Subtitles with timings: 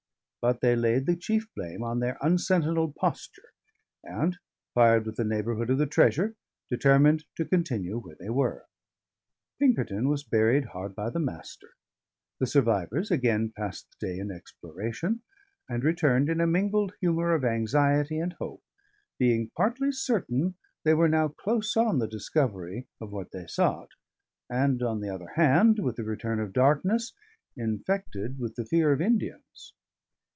[0.43, 3.53] But they laid the chief blame on their unsentinelled posture;
[4.03, 4.39] and,
[4.73, 6.33] fired with the neighbourhood of the treasure,
[6.71, 8.65] determined to continue where they were.
[9.59, 11.75] Pinkerton was buried hard by the Master;
[12.39, 15.21] the survivors again passed the day in exploration,
[15.69, 18.63] and returned in a mingled humour of anxiety and hope,
[19.19, 23.91] being partly certain they were now close on the discovery of what they sought,
[24.49, 27.13] and on the other hand (with the return of darkness)
[27.55, 29.75] infected with the fear of Indians.